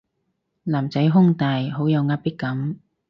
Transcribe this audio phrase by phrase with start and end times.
[0.63, 2.79] 男仔胸大好有壓迫感